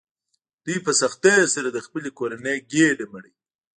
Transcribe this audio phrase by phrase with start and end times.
[0.65, 3.33] دوی په سختۍ سره د خپلې کورنۍ ګېډه مړوي